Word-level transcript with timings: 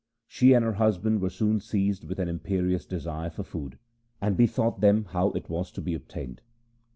She 0.25 0.53
and 0.53 0.65
her 0.65 0.73
husband 0.73 1.21
were 1.21 1.29
soon 1.29 1.59
seized 1.59 2.05
with 2.05 2.17
an 2.17 2.27
imperious 2.27 2.87
desire 2.87 3.29
for 3.29 3.43
food, 3.43 3.77
and 4.19 4.35
bethought 4.35 4.81
them 4.81 5.05
how 5.05 5.27
it 5.33 5.47
was 5.47 5.69
to 5.73 5.81
be 5.83 5.93
obtained. 5.93 6.41